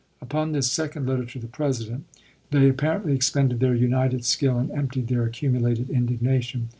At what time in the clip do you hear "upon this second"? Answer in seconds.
0.19-1.05